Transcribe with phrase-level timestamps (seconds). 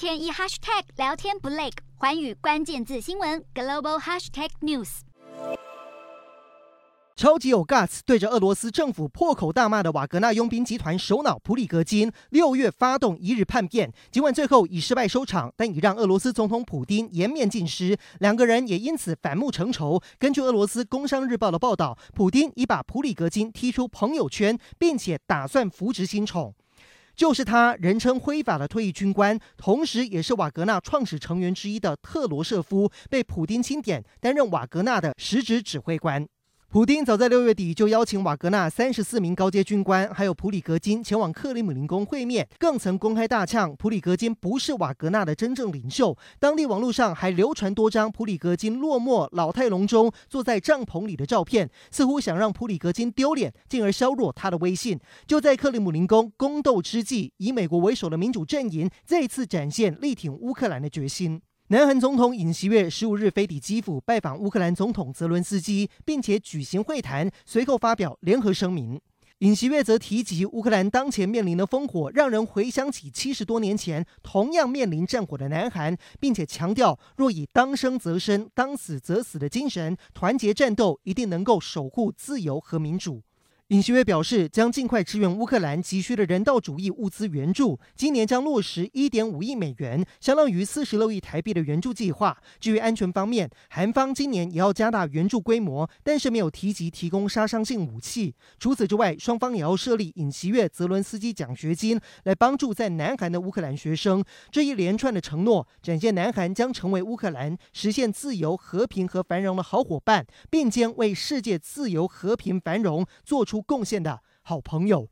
[0.00, 5.00] 天一 hashtag 聊天不累，环宇关键字新闻 global hashtag news。
[7.14, 20.00] 超级有 guts，对着俄罗斯政府破口大骂的瓦格纳佣兵集团首脑普里格金，六月发动一日叛变，尽管最后以失败收场，但已让俄罗斯总统普丁颜面尽失，两个人也因此反目成仇。
[20.18, 26.54] 根据俄罗斯工商日报的报道，普丁已把普里格金踢出朋友圈，并且打算扶植新宠。
[27.20, 36.26] 就是他，人称灰法的退役军官，同时也是瓦格纳创始成员之一的特罗舍夫，被普丁钦点担任瓦格纳的实职指挥官。
[36.72, 46.16] 普丁早在六月底就邀请瓦格纳三十四名高阶军官，还有普里格金前往克里姆林宫会面，更曾公开大呛普里格金不是瓦格纳的真正领袖。
[46.38, 54.96] 当地网络上还流传多张普里格金落寞老态龙钟坐在帐篷里的照片，似乎想让普里格金丢脸，进而削弱他的威信。
[55.26, 61.42] 就在克里姆林宫宫斗之际，以美国为首的民主阵营再次展现力挺乌克兰的决心。
[61.72, 69.00] 南韩总统尹锡悦十五日飞抵基辅拜访乌克兰总统泽伦斯基，并且举行会谈，随后发表联合声明。
[69.38, 83.22] 尹锡悦则提及乌克兰当前面临的烽火，让人回想起七十多年前同样面临战火的南韩，并且强调，若以当生则生、当死则死的精神，团结战斗，一定能够守护自由和民主。
[83.70, 92.36] 尹锡悦表示，将尽快支援乌克兰急需的人道主义物资援助，今年将落实一点五亿美元，相当于四十六亿台币的援助计划。
[92.58, 98.34] 至于安全方面，韩方今年也要加大援助规模，但是没有提及提供杀伤性武器。
[98.58, 104.24] 除此之外，双方也要设立尹锡悦泽伦斯基奖学金，来帮助在南韩的乌克兰学生。
[104.50, 115.10] 这一连串的承诺，展现南韩将成为乌克兰实现自由、和平和繁荣的好伙伴，并将为世界自由、和平、繁荣做出贡献的好朋友。